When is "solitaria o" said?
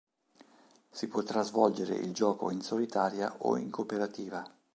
2.61-3.55